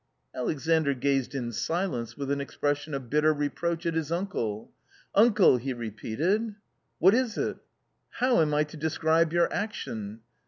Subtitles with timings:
[0.33, 4.71] Alexandr gazed in silence with an expression of bitter reproach at his uncle."
[5.13, 6.55] Uncle!" he repeated.
[6.97, 7.57] "What is it?""
[8.19, 10.21] How am I to describe your action?"